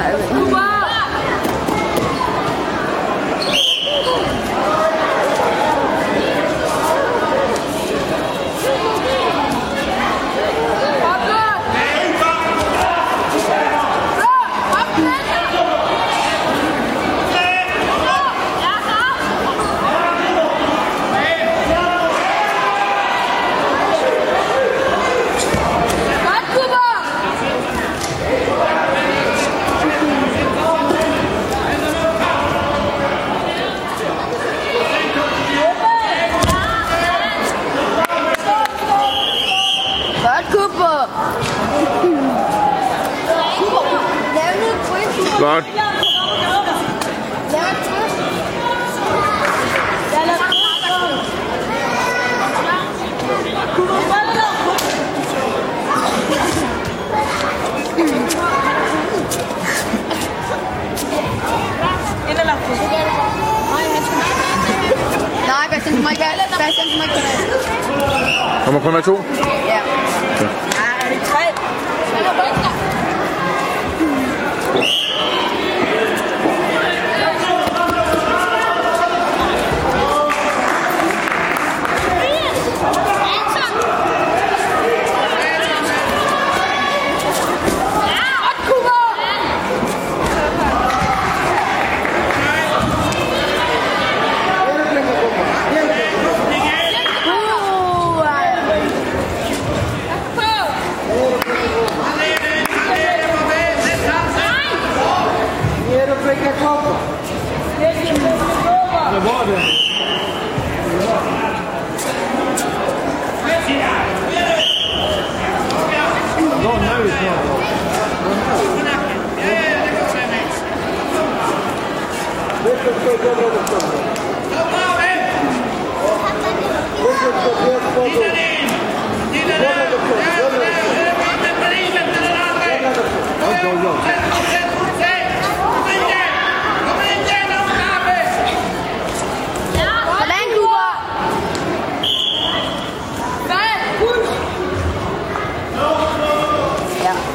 Godt, 0.00 0.59
Godt. 45.40 45.64
Nej, 65.46 65.68
Bastian, 65.70 65.96
du 65.96 66.02
må 66.02 66.08
ikke 66.08 66.20
være 66.20 66.36
Bastian, 66.58 66.88
du 66.88 66.96
må 66.96 67.02
ikke 67.02 67.14
være 67.14 68.64
Der 68.64 68.70
må 68.72 68.78
kun 68.78 68.92
være 68.92 69.02
to. 69.02 69.49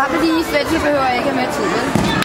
Bare 0.00 0.10
fordi 0.10 0.42
Svend 0.42 0.80
behøver 0.82 1.08
ikke 1.08 1.30
have 1.30 1.36
med 1.36 1.48
tid. 1.52 2.19